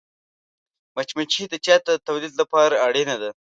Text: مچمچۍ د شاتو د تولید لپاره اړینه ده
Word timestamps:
مچمچۍ 0.95 1.43
د 1.49 1.53
شاتو 1.65 1.91
د 1.97 2.01
تولید 2.07 2.33
لپاره 2.41 2.75
اړینه 2.87 3.15
ده 3.21 3.29